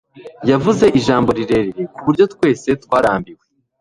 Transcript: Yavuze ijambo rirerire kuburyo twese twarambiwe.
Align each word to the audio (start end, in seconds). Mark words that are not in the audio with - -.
Yavuze 0.49 0.85
ijambo 0.99 1.29
rirerire 1.37 1.83
kuburyo 1.93 2.25
twese 2.33 2.69
twarambiwe. 2.83 3.43